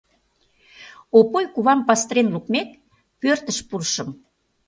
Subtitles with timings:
[1.17, 2.69] Опой кувам пастырен лукмек,
[3.21, 4.09] пӧртыш пурышым.